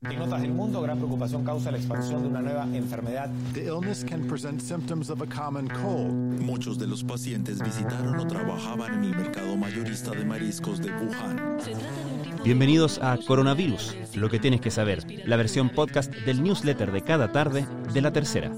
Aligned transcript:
En 0.00 0.16
notas 0.16 0.42
del 0.42 0.52
mundo, 0.52 0.80
gran 0.80 0.96
preocupación 0.96 1.44
causa 1.44 1.72
la 1.72 1.78
expansión 1.78 2.22
de 2.22 2.28
una 2.28 2.40
nueva 2.40 2.64
enfermedad. 2.72 3.28
The 3.52 3.64
illness 3.64 4.04
can 4.04 4.28
present 4.28 4.60
symptoms 4.60 5.10
of 5.10 5.20
a 5.22 5.26
common 5.26 5.66
cold. 5.68 6.40
Muchos 6.40 6.78
de 6.78 6.86
los 6.86 7.02
pacientes 7.02 7.60
visitaron 7.60 8.16
o 8.16 8.24
trabajaban 8.24 8.94
en 8.94 9.04
el 9.04 9.16
mercado 9.16 9.56
mayorista 9.56 10.12
de 10.12 10.24
mariscos 10.24 10.80
de 10.80 10.92
Wuhan. 10.92 11.58
Bienvenidos 12.44 13.00
a 13.02 13.18
Coronavirus, 13.26 13.96
lo 14.14 14.28
que 14.28 14.38
tienes 14.38 14.60
que 14.60 14.70
saber, 14.70 15.04
la 15.26 15.36
versión 15.36 15.68
podcast 15.68 16.14
del 16.14 16.44
newsletter 16.44 16.92
de 16.92 17.02
cada 17.02 17.32
tarde 17.32 17.66
de 17.92 18.00
La 18.00 18.12
Tercera, 18.12 18.52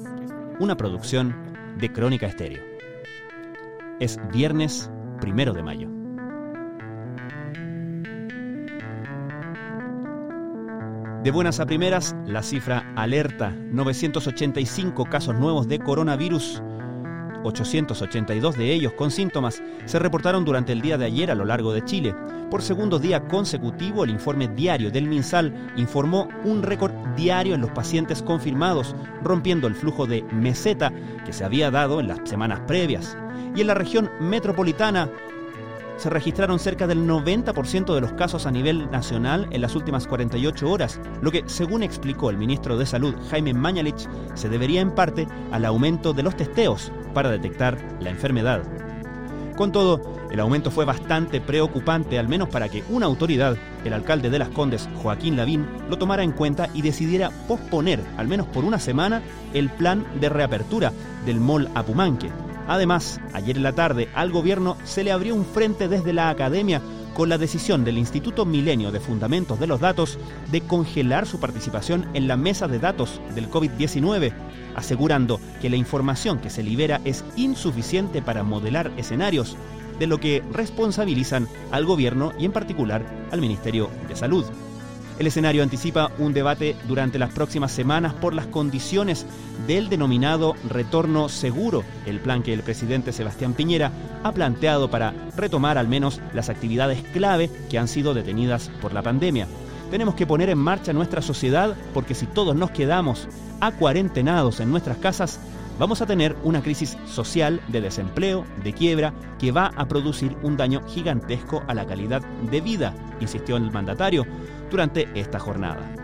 una 0.59 0.77
producción 0.77 1.35
de 1.79 1.91
Crónica 1.91 2.27
Estéreo. 2.27 2.63
Es 3.99 4.19
viernes 4.31 4.91
primero 5.23 5.55
de 5.55 5.63
mayo. 5.63 6.00
De 11.23 11.31
buenas 11.31 11.61
a 11.61 11.67
primeras, 11.67 12.17
la 12.25 12.43
cifra 12.43 12.95
alerta, 12.97 13.51
985 13.51 15.05
casos 15.05 15.35
nuevos 15.35 15.69
de 15.69 15.79
coronavirus, 15.79 16.63
882 17.45 18.57
de 18.57 18.73
ellos 18.73 18.95
con 18.95 19.11
síntomas, 19.11 19.63
se 19.85 19.99
reportaron 19.99 20.47
durante 20.47 20.73
el 20.73 20.81
día 20.81 20.97
de 20.97 21.05
ayer 21.05 21.31
a 21.31 21.35
lo 21.35 21.45
largo 21.45 21.75
de 21.75 21.85
Chile. 21.85 22.15
Por 22.51 22.63
segundo 22.63 22.99
día 22.99 23.29
consecutivo, 23.29 24.05
el 24.05 24.11
informe 24.11 24.49
diario 24.49 24.91
del 24.91 25.09
MinSal 25.09 25.73
informó 25.77 26.27
un 26.45 26.63
récord 26.63 26.93
diario 27.17 27.55
en 27.55 27.61
los 27.61 27.71
pacientes 27.71 28.23
confirmados, 28.23 28.97
rompiendo 29.23 29.67
el 29.67 29.75
flujo 29.75 30.07
de 30.07 30.23
meseta 30.33 30.91
que 31.27 31.35
se 31.35 31.45
había 31.45 31.71
dado 31.71 32.01
en 32.01 32.09
las 32.09 32.27
semanas 32.27 32.61
previas. 32.67 33.15
Y 33.55 33.61
en 33.61 33.67
la 33.67 33.75
región 33.75 34.11
metropolitana, 34.21 35.11
se 36.01 36.09
registraron 36.09 36.59
cerca 36.59 36.87
del 36.87 37.07
90% 37.07 37.95
de 37.95 38.01
los 38.01 38.13
casos 38.15 38.47
a 38.47 38.51
nivel 38.51 38.91
nacional 38.91 39.47
en 39.51 39.61
las 39.61 39.75
últimas 39.75 40.07
48 40.07 40.71
horas, 40.71 40.99
lo 41.21 41.31
que, 41.31 41.45
según 41.47 41.83
explicó 41.83 42.31
el 42.31 42.39
ministro 42.39 42.79
de 42.79 42.87
Salud 42.87 43.15
Jaime 43.31 43.53
Mañalich, 43.53 44.09
se 44.33 44.49
debería 44.49 44.81
en 44.81 44.93
parte 44.93 45.29
al 45.53 45.67
aumento 45.67 46.15
de 46.15 46.23
los 46.23 46.37
testeos 46.37 46.91
para 47.13 47.31
detectar 47.31 47.77
la 48.01 48.09
enfermedad. 48.09 48.63
Con 49.57 49.73
todo, 49.73 50.01
el 50.31 50.41
aumento 50.41 50.71
fue 50.71 50.87
bastante 50.87 51.39
preocupante, 51.39 52.19
al 52.19 52.29
menos 52.29 52.49
para 52.49 52.71
que 52.71 52.83
una 52.89 53.05
autoridad, 53.05 53.59
el 53.85 53.93
alcalde 53.93 54.31
de 54.31 54.39
Las 54.39 54.49
Condes, 54.49 54.89
Joaquín 55.03 55.37
Lavín, 55.37 55.67
lo 55.91 55.99
tomara 55.99 56.23
en 56.23 56.33
cuenta 56.33 56.71
y 56.73 56.81
decidiera 56.81 57.31
posponer, 57.47 58.01
al 58.17 58.27
menos 58.27 58.47
por 58.47 58.65
una 58.65 58.79
semana, 58.79 59.21
el 59.53 59.69
plan 59.69 60.07
de 60.19 60.31
reapertura 60.31 60.93
del 61.27 61.41
mall 61.41 61.69
Apumanque, 61.75 62.31
Además, 62.71 63.21
ayer 63.33 63.57
en 63.57 63.65
la 63.65 63.73
tarde 63.73 64.09
al 64.15 64.31
gobierno 64.31 64.77
se 64.85 65.03
le 65.03 65.11
abrió 65.11 65.35
un 65.35 65.45
frente 65.45 65.89
desde 65.89 66.13
la 66.13 66.31
academia 66.31 66.81
con 67.15 67.29
la 67.29 67.37
decisión 67.37 67.83
del 67.83 67.99
Instituto 67.99 68.47
Milenio 68.47 68.93
de 68.93 69.01
Fundamentos 69.01 69.59
de 69.59 69.67
los 69.67 69.81
Datos 69.81 70.21
de 70.53 70.61
congelar 70.61 71.27
su 71.27 71.41
participación 71.41 72.07
en 72.15 72.29
la 72.29 72.37
mesa 72.37 72.69
de 72.69 72.79
datos 72.79 73.21
del 73.35 73.51
COVID-19, 73.51 74.33
asegurando 74.77 75.41
que 75.61 75.69
la 75.69 75.75
información 75.75 76.39
que 76.39 76.49
se 76.49 76.63
libera 76.63 77.01
es 77.05 77.25
insuficiente 77.35 78.23
para 78.23 78.45
modelar 78.45 78.93
escenarios, 78.97 79.57
de 79.99 80.07
lo 80.07 80.21
que 80.21 80.45
responsabilizan 80.53 81.49
al 81.73 81.85
gobierno 81.85 82.31
y 82.39 82.45
en 82.45 82.53
particular 82.53 83.05
al 83.33 83.41
Ministerio 83.41 83.91
de 84.07 84.15
Salud. 84.15 84.45
El 85.21 85.27
escenario 85.27 85.63
anticipa 85.63 86.11
un 86.19 86.33
debate 86.33 86.75
durante 86.89 87.19
las 87.19 87.31
próximas 87.31 87.73
semanas 87.73 88.15
por 88.15 88.33
las 88.33 88.47
condiciones 88.47 89.27
del 89.67 89.91
denominado 89.91 90.55
retorno 90.67 91.29
seguro, 91.29 91.85
el 92.07 92.21
plan 92.21 92.43
que 92.43 92.55
el 92.55 92.63
presidente 92.63 93.13
Sebastián 93.13 93.53
Piñera 93.53 93.93
ha 94.25 94.33
planteado 94.33 94.91
para 94.91 95.13
retomar 95.37 95.77
al 95.77 95.89
menos 95.89 96.23
las 96.33 96.49
actividades 96.49 97.03
clave 97.13 97.51
que 97.69 97.79
han 97.79 97.87
sido 97.87 98.15
detenidas 98.15 98.71
por 98.81 98.95
la 98.95 99.03
pandemia. 99.03 99.47
Tenemos 99.91 100.15
que 100.15 100.27
poner 100.27 100.49
en 100.49 100.57
marcha 100.57 100.95
nuestra 100.95 101.21
sociedad 101.21 101.77
porque 101.93 102.15
si 102.15 102.25
todos 102.25 102.57
nos 102.57 102.71
quedamos 102.71 103.29
acuarentenados 103.61 104.61
en 104.61 104.71
nuestras 104.71 104.97
casas, 104.97 105.39
vamos 105.79 106.01
a 106.01 106.07
tener 106.07 106.35
una 106.45 106.63
crisis 106.63 106.97
social 107.05 107.61
de 107.69 107.83
desempleo, 107.83 108.47
de 108.65 108.73
quiebra, 108.73 109.13
que 109.39 109.53
va 109.53 109.71
a 109.77 109.87
producir 109.87 110.35
un 110.43 110.57
daño 110.57 110.81
gigantesco 110.89 111.63
a 111.69 111.75
la 111.75 111.85
calidad 111.85 112.23
de 112.51 112.63
vida, 112.63 112.95
insistió 113.21 113.59
el 113.59 113.71
mandatario 113.71 114.25
durante 114.71 115.09
esta 115.15 115.39
jornada. 115.39 115.95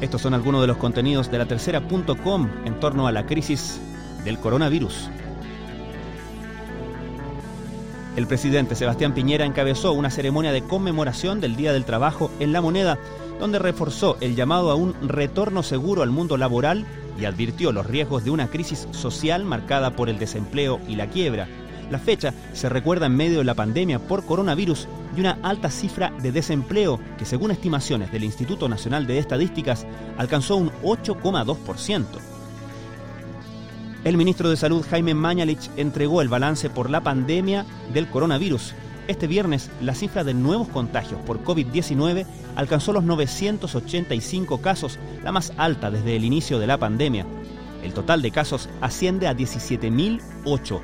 Estos 0.00 0.20
son 0.20 0.34
algunos 0.34 0.60
de 0.60 0.66
los 0.66 0.76
contenidos 0.76 1.30
de 1.30 1.38
la 1.38 1.46
tercera.com 1.46 2.50
en 2.64 2.80
torno 2.80 3.06
a 3.06 3.12
la 3.12 3.24
crisis 3.24 3.80
del 4.24 4.38
coronavirus. 4.38 5.10
El 8.16 8.26
presidente 8.26 8.74
Sebastián 8.74 9.14
Piñera 9.14 9.44
encabezó 9.44 9.92
una 9.92 10.10
ceremonia 10.10 10.52
de 10.52 10.62
conmemoración 10.62 11.40
del 11.40 11.56
Día 11.56 11.72
del 11.72 11.84
Trabajo 11.84 12.30
en 12.40 12.52
La 12.52 12.60
Moneda, 12.62 12.98
donde 13.38 13.58
reforzó 13.58 14.16
el 14.20 14.34
llamado 14.34 14.70
a 14.70 14.74
un 14.74 14.94
retorno 15.06 15.62
seguro 15.62 16.02
al 16.02 16.10
mundo 16.10 16.36
laboral 16.36 16.86
y 17.18 17.24
advirtió 17.24 17.72
los 17.72 17.86
riesgos 17.86 18.24
de 18.24 18.30
una 18.30 18.48
crisis 18.48 18.88
social 18.90 19.44
marcada 19.44 19.90
por 19.96 20.08
el 20.08 20.18
desempleo 20.18 20.80
y 20.88 20.96
la 20.96 21.08
quiebra. 21.08 21.46
La 21.90 21.98
fecha 21.98 22.34
se 22.52 22.68
recuerda 22.68 23.06
en 23.06 23.16
medio 23.16 23.38
de 23.38 23.44
la 23.44 23.54
pandemia 23.54 24.00
por 24.00 24.24
coronavirus 24.24 24.88
y 25.16 25.20
una 25.20 25.38
alta 25.42 25.70
cifra 25.70 26.12
de 26.20 26.32
desempleo 26.32 26.98
que 27.16 27.24
según 27.24 27.52
estimaciones 27.52 28.10
del 28.10 28.24
Instituto 28.24 28.68
Nacional 28.68 29.06
de 29.06 29.18
Estadísticas 29.18 29.86
alcanzó 30.18 30.56
un 30.56 30.70
8,2%. 30.82 32.04
El 34.02 34.16
ministro 34.16 34.50
de 34.50 34.56
Salud 34.56 34.84
Jaime 34.88 35.14
Mañalich 35.14 35.70
entregó 35.76 36.22
el 36.22 36.28
balance 36.28 36.70
por 36.70 36.90
la 36.90 37.02
pandemia 37.02 37.64
del 37.92 38.08
coronavirus. 38.08 38.74
Este 39.06 39.28
viernes 39.28 39.70
la 39.80 39.94
cifra 39.94 40.24
de 40.24 40.34
nuevos 40.34 40.68
contagios 40.68 41.20
por 41.20 41.44
COVID-19 41.44 42.26
alcanzó 42.56 42.92
los 42.92 43.04
985 43.04 44.60
casos, 44.60 44.98
la 45.22 45.30
más 45.30 45.52
alta 45.56 45.92
desde 45.92 46.16
el 46.16 46.24
inicio 46.24 46.58
de 46.58 46.66
la 46.66 46.78
pandemia. 46.78 47.26
El 47.84 47.92
total 47.94 48.22
de 48.22 48.32
casos 48.32 48.68
asciende 48.80 49.28
a 49.28 49.36
17.008 49.36 50.80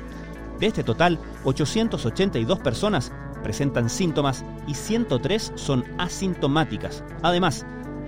de 0.59 0.67
este 0.67 0.83
total, 0.83 1.19
882 1.43 2.59
personas 2.59 3.11
presentan 3.43 3.89
síntomas 3.89 4.43
y 4.67 4.73
103 4.73 5.53
son 5.55 5.83
asintomáticas. 5.97 7.03
Además, 7.21 7.65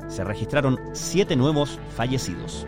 se 0.07 0.23
registraron 0.23 0.79
7 0.94 1.35
nuevos 1.35 1.79
fallecidos. 1.95 2.66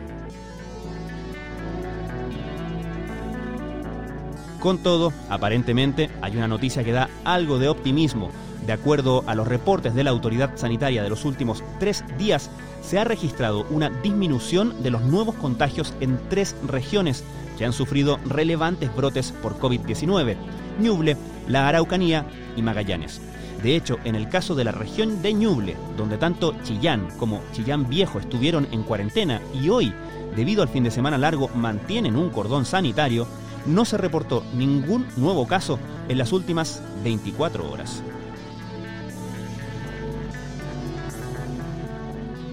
Con 4.60 4.80
todo, 4.80 5.14
aparentemente 5.30 6.10
hay 6.22 6.36
una 6.36 6.48
noticia 6.48 6.84
que 6.84 6.92
da 6.92 7.10
algo 7.24 7.60
de 7.60 7.70
optimismo. 7.70 8.32
De 8.66 8.74
acuerdo 8.74 9.24
a 9.28 9.36
los 9.36 9.48
reportes 9.48 9.94
de 9.96 10.04
la 10.04 10.10
autoridad 10.10 10.52
sanitaria 10.56 11.04
de 11.04 11.10
los 11.10 11.26
últimos 11.26 11.64
tres 11.80 12.04
días, 12.18 12.50
se 12.82 13.00
ha 13.00 13.04
registrado 13.04 13.66
una 13.70 13.90
disminución 13.90 14.82
de 14.84 14.92
los 14.92 15.02
nuevos 15.04 15.36
contagios 15.36 15.94
en 16.00 16.20
tres 16.30 16.56
regiones 16.66 17.24
que 17.58 17.66
han 17.66 17.74
sufrido 17.74 18.20
relevantes 18.26 18.94
brotes 18.96 19.32
por 19.32 19.58
COVID-19, 19.60 20.36
Ñuble, 20.80 21.18
la 21.48 21.68
Araucanía 21.68 22.26
y 22.56 22.62
Magallanes. 22.62 23.22
De 23.64 23.76
hecho, 23.76 23.98
en 24.04 24.16
el 24.16 24.30
caso 24.30 24.54
de 24.54 24.64
la 24.64 24.72
región 24.72 25.22
de 25.22 25.34
Ñuble, 25.34 25.76
donde 25.98 26.18
tanto 26.18 26.54
Chillán 26.64 27.08
como 27.18 27.42
Chillán 27.54 27.90
Viejo 27.90 28.20
estuvieron 28.20 28.68
en 28.72 28.84
cuarentena 28.84 29.42
y 29.54 29.70
hoy, 29.70 29.92
debido 30.36 30.62
al 30.62 30.70
fin 30.70 30.84
de 30.84 30.92
semana 30.92 31.18
largo, 31.18 31.50
mantienen 31.56 32.16
un 32.16 32.30
cordón 32.30 32.66
sanitario, 32.66 33.28
no 33.66 33.84
se 33.84 33.98
reportó 33.98 34.44
ningún 34.54 35.08
nuevo 35.18 35.48
caso 35.48 35.80
en 36.08 36.20
las 36.20 36.32
últimas 36.32 36.84
24 37.04 37.70
horas. 37.70 38.04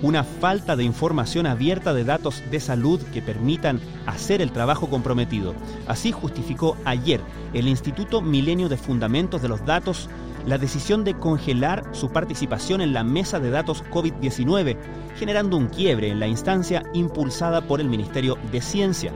Una 0.05 0.23
falta 0.23 0.77
de 0.77 0.85
información 0.85 1.47
abierta 1.47 1.95
de 1.95 2.05
datos 2.05 2.43
de 2.51 2.61
salud 2.61 3.01
que 3.15 3.23
permitan 3.23 3.81
hacer 4.05 4.43
el 4.43 4.53
trabajo 4.53 4.91
comprometido. 4.91 5.55
Así 5.87 6.13
justificó 6.13 6.77
ayer 6.85 7.23
el 7.55 7.69
Instituto 7.69 8.21
Milenio 8.21 8.69
de 8.69 8.77
Fundamentos 8.77 9.41
de 9.41 9.49
los 9.49 9.65
Datos 9.65 10.11
la 10.47 10.59
decisión 10.59 11.05
de 11.05 11.15
congelar 11.15 11.85
su 11.93 12.11
participación 12.11 12.83
en 12.83 12.93
la 12.93 13.03
mesa 13.03 13.41
de 13.41 13.49
datos 13.49 13.83
COVID-19, 13.91 14.77
generando 15.17 15.56
un 15.56 15.69
quiebre 15.69 16.11
en 16.11 16.21
la 16.21 16.27
instancia 16.27 16.83
impulsada 16.93 17.62
por 17.62 17.81
el 17.81 17.89
Ministerio 17.89 18.37
de 18.53 18.61
Ciencia. 18.61 19.11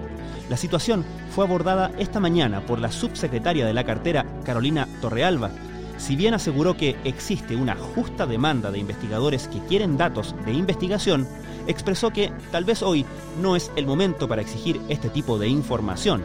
La 0.48 0.56
situación 0.56 1.04
fue 1.34 1.44
abordada 1.44 1.92
esta 1.98 2.18
mañana 2.18 2.64
por 2.64 2.78
la 2.78 2.90
subsecretaria 2.90 3.66
de 3.66 3.74
la 3.74 3.84
cartera, 3.84 4.24
Carolina 4.42 4.88
Torrealba, 5.02 5.50
si 5.98 6.16
bien 6.16 6.32
aseguró 6.34 6.76
que 6.76 6.96
existe 7.04 7.56
una 7.56 7.76
justa 7.76 8.26
demanda 8.26 8.70
de 8.70 8.78
investigadores 8.78 9.48
que 9.48 9.60
quieren 9.60 9.96
datos 9.96 10.34
de 10.46 10.52
investigación, 10.52 11.28
expresó 11.66 12.10
que 12.10 12.32
tal 12.50 12.64
vez 12.64 12.82
hoy 12.82 13.04
no 13.42 13.56
es 13.56 13.70
el 13.76 13.86
momento 13.86 14.28
para 14.28 14.42
exigir 14.42 14.80
este 14.88 15.10
tipo 15.10 15.38
de 15.38 15.48
información. 15.48 16.22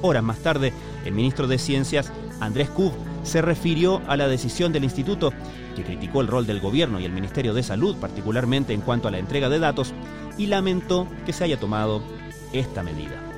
Horas 0.00 0.22
más 0.22 0.38
tarde, 0.38 0.72
el 1.04 1.12
ministro 1.12 1.46
de 1.46 1.58
Ciencias, 1.58 2.10
Andrés 2.40 2.70
Kub, 2.70 2.92
se 3.22 3.42
refirió 3.42 4.00
a 4.06 4.16
la 4.16 4.28
decisión 4.28 4.72
del 4.72 4.84
instituto, 4.84 5.32
que 5.76 5.84
criticó 5.84 6.22
el 6.22 6.28
rol 6.28 6.46
del 6.46 6.60
gobierno 6.60 6.98
y 6.98 7.04
el 7.04 7.12
Ministerio 7.12 7.52
de 7.52 7.62
Salud, 7.62 7.96
particularmente 7.96 8.72
en 8.72 8.80
cuanto 8.80 9.08
a 9.08 9.10
la 9.10 9.18
entrega 9.18 9.48
de 9.48 9.58
datos, 9.58 9.92
y 10.38 10.46
lamentó 10.46 11.06
que 11.26 11.32
se 11.32 11.44
haya 11.44 11.60
tomado 11.60 12.02
esta 12.52 12.82
medida. 12.82 13.29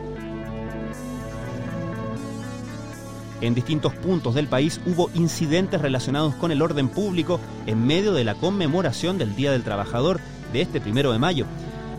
En 3.43 3.56
distintos 3.56 3.93
puntos 3.93 4.37
del 4.37 4.47
país 4.47 4.81
hubo 4.87 5.11
incidentes 5.15 5.83
relacionados 5.83 6.37
con 6.37 6.53
el 6.53 6.62
orden 6.62 6.89
público 6.89 7.41
en 7.67 7.85
medio 7.85 8.12
de 8.12 8.23
la 8.23 8.37
conmemoración 8.37 9.19
del 9.19 9.35
Día 9.35 9.50
del 9.50 9.65
Trabajador 9.65 10.21
de 10.53 10.62
este 10.62 10.81
primero 10.81 11.11
de 11.11 11.19
mayo. 11.19 11.47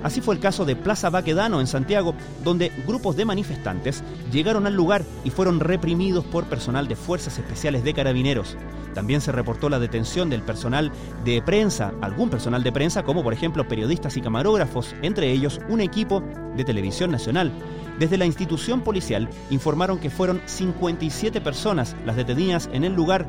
Así 0.04 0.22
fue 0.22 0.36
el 0.36 0.42
caso 0.42 0.64
de 0.64 0.78
Plaza 0.78 1.10
Baquedano 1.10 1.60
en 1.60 1.68
Santiago, 1.68 2.16
donde 2.46 2.72
grupos 2.88 3.18
de 3.18 3.26
manifestantes 3.26 4.04
llegaron 4.32 4.68
al 4.68 4.76
lugar 4.76 5.04
y 5.26 5.32
fueron 5.32 5.60
reprimidos 5.60 6.24
por 6.24 6.46
personal 6.46 6.88
de 6.88 6.96
Fuerzas 6.96 7.38
Especiales 7.38 7.84
de 7.84 7.94
Carabineros. 7.94 8.58
También 8.94 9.20
se 9.20 9.34
reportó 9.34 9.68
la 9.70 9.80
detención 9.80 10.30
del 10.30 10.44
personal 10.44 10.92
de 11.26 11.42
prensa, 11.42 11.94
algún 12.02 12.30
personal 12.30 12.64
de 12.64 12.72
prensa, 12.72 13.04
como 13.04 13.22
por 13.22 13.34
ejemplo 13.34 13.68
periodistas 13.68 14.16
y 14.16 14.22
camarógrafos, 14.22 14.96
entre 15.02 15.32
ellos 15.32 15.60
un 15.68 15.82
equipo 15.82 16.22
de 16.56 16.64
televisión 16.64 17.12
nacional. 17.12 17.52
Desde 18.00 18.18
la 18.18 18.26
institución 18.26 18.82
policial 18.82 19.30
informaron 19.50 20.00
que 20.00 20.10
fueron 20.10 20.42
57 20.46 21.42
personas 21.42 21.96
las 22.06 22.16
detenidas 22.16 22.70
en 22.74 22.84
el 22.84 22.94
lugar, 22.94 23.26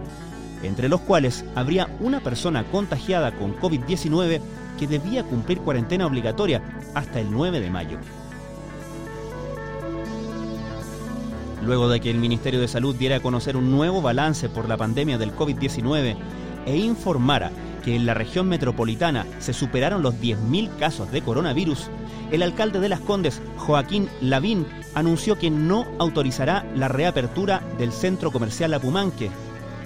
entre 0.63 0.89
los 0.89 1.01
cuales 1.01 1.45
habría 1.55 1.89
una 2.01 2.21
persona 2.21 2.65
contagiada 2.65 3.33
con 3.33 3.55
COVID-19 3.57 4.41
que 4.79 4.87
debía 4.87 5.23
cumplir 5.25 5.59
cuarentena 5.59 6.07
obligatoria 6.07 6.63
hasta 6.95 7.21
el 7.21 7.31
9 7.31 7.61
de 7.61 7.71
mayo. 7.71 7.99
Luego 11.63 11.89
de 11.89 12.01
que 12.01 12.11
el 12.11 12.19
Ministerio 12.19 12.61
de 12.61 12.69
Salud 12.69 12.95
diera 12.95 13.17
a 13.17 13.21
conocer 13.21 13.57
un 13.57 13.71
nuevo 13.71 14.03
balance 14.03 14.49
por 14.49 14.69
la 14.69 14.77
pandemia 14.77 15.19
del 15.19 15.35
COVID-19 15.35 16.17
e 16.67 16.77
informara 16.77 17.51
que 17.85 17.95
en 17.95 18.07
la 18.07 18.15
región 18.15 18.49
metropolitana 18.49 19.27
se 19.39 19.53
superaron 19.53 20.03
los 20.03 20.15
10.000 20.15 20.77
casos 20.77 21.13
de 21.13 21.23
coronavirus, 21.23 21.91
el 22.33 22.43
alcalde 22.43 22.81
de 22.81 22.89
Las 22.89 23.01
Condes, 23.01 23.43
Joaquín 23.59 24.09
Lavín, 24.21 24.67
anunció 24.95 25.39
que 25.39 25.51
no 25.51 25.87
autorizará 25.99 26.65
la 26.75 26.89
reapertura 26.89 27.63
del 27.79 27.93
centro 27.93 28.31
comercial 28.31 28.73
Apumanque. 28.75 29.31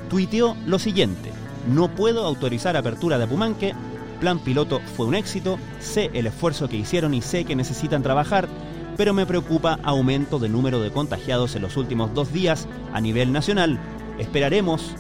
Tuiteó 0.09 0.57
lo 0.67 0.79
siguiente, 0.79 1.31
no 1.69 1.89
puedo 1.89 2.25
autorizar 2.25 2.77
apertura 2.77 3.19
de 3.19 3.25
Apumanque, 3.25 3.75
plan 4.21 4.39
piloto 4.39 4.81
fue 4.97 5.07
un 5.07 5.15
éxito, 5.15 5.59
sé 5.81 6.11
el 6.15 6.27
esfuerzo 6.27 6.69
que 6.69 6.77
hicieron 6.77 7.15
y 7.15 7.23
sé 7.23 7.45
que 7.45 7.57
necesitan 7.57 8.03
trabajar, 8.03 8.49
pero 8.97 9.15
me 9.15 9.27
preocupa 9.27 9.79
aumento 9.83 10.39
de 10.39 10.49
número 10.49 10.81
de 10.81 10.91
contagiados 10.91 11.55
en 11.57 11.63
los 11.63 11.77
últimos 11.77 12.15
dos 12.15 12.33
días 12.33 12.67
a 12.93 13.01
nivel 13.01 13.33
nacional. 13.33 13.79
Esperaremos 14.19 14.95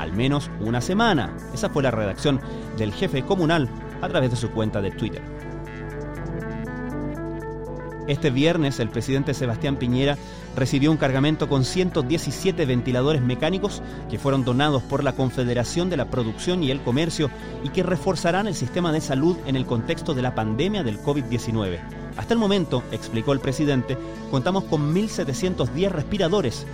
al 0.00 0.12
menos 0.12 0.50
una 0.60 0.80
semana. 0.80 1.36
Esa 1.54 1.70
fue 1.70 1.82
la 1.82 1.90
redacción 1.90 2.40
del 2.76 2.92
jefe 2.92 3.22
comunal 3.22 3.68
a 4.00 4.08
través 4.08 4.30
de 4.30 4.36
su 4.36 4.50
cuenta 4.50 4.80
de 4.80 4.90
Twitter. 4.90 5.22
Este 8.08 8.30
viernes 8.30 8.80
el 8.80 8.88
presidente 8.88 9.34
Sebastián 9.34 9.76
Piñera 9.76 10.16
recibió 10.56 10.90
un 10.90 10.96
cargamento 10.96 11.48
con 11.48 11.64
117 11.64 12.66
ventiladores 12.66 13.22
mecánicos 13.22 13.82
que 14.10 14.18
fueron 14.18 14.44
donados 14.44 14.82
por 14.82 15.04
la 15.04 15.12
Confederación 15.12 15.90
de 15.90 15.96
la 15.96 16.10
Producción 16.10 16.64
y 16.64 16.72
el 16.72 16.80
Comercio 16.80 17.30
y 17.62 17.68
que 17.68 17.84
reforzarán 17.84 18.48
el 18.48 18.56
sistema 18.56 18.90
de 18.90 19.00
salud 19.00 19.36
en 19.46 19.54
el 19.54 19.64
contexto 19.64 20.12
de 20.12 20.22
la 20.22 20.34
pandemia 20.34 20.82
del 20.82 20.98
COVID-19. 21.00 21.78
Hasta 22.16 22.34
el 22.34 22.40
momento, 22.40 22.82
explicó 22.90 23.32
el 23.32 23.38
presidente, 23.38 23.96
contamos 24.30 24.64
con 24.64 24.92
1.710 24.92 25.90
respiradores. 25.90 26.66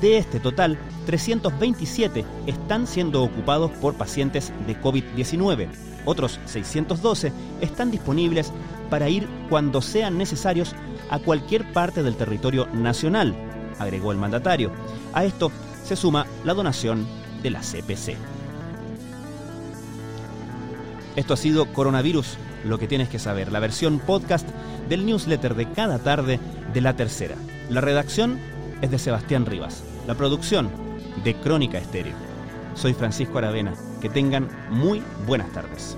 De 0.00 0.18
este 0.18 0.40
total, 0.40 0.78
327 1.06 2.24
están 2.46 2.86
siendo 2.86 3.22
ocupados 3.22 3.70
por 3.72 3.94
pacientes 3.94 4.52
de 4.66 4.80
COVID-19. 4.80 5.68
Otros 6.04 6.40
612 6.46 7.32
están 7.60 7.90
disponibles 7.90 8.52
para 8.90 9.08
ir 9.08 9.28
cuando 9.48 9.80
sean 9.80 10.18
necesarios 10.18 10.74
a 11.10 11.18
cualquier 11.18 11.72
parte 11.72 12.02
del 12.02 12.16
territorio 12.16 12.66
nacional, 12.72 13.34
agregó 13.78 14.12
el 14.12 14.18
mandatario. 14.18 14.72
A 15.12 15.24
esto 15.24 15.52
se 15.84 15.96
suma 15.96 16.26
la 16.44 16.54
donación 16.54 17.06
de 17.42 17.50
la 17.50 17.60
CPC. 17.60 18.16
Esto 21.14 21.34
ha 21.34 21.36
sido 21.36 21.66
Coronavirus, 21.72 22.38
lo 22.64 22.78
que 22.78 22.88
tienes 22.88 23.08
que 23.08 23.18
saber, 23.18 23.52
la 23.52 23.60
versión 23.60 23.98
podcast 23.98 24.48
del 24.88 25.04
newsletter 25.04 25.54
de 25.54 25.70
cada 25.70 25.98
tarde 25.98 26.40
de 26.72 26.80
la 26.80 26.96
tercera. 26.96 27.36
La 27.68 27.80
redacción 27.80 28.38
es 28.82 28.90
de 28.90 28.98
Sebastián 28.98 29.46
Rivas, 29.46 29.82
la 30.06 30.14
producción 30.14 30.68
de 31.24 31.34
Crónica 31.36 31.78
Estéreo. 31.78 32.14
Soy 32.74 32.92
Francisco 32.92 33.38
Aravena. 33.38 33.72
Que 34.00 34.08
tengan 34.08 34.48
muy 34.70 35.00
buenas 35.26 35.50
tardes. 35.52 35.96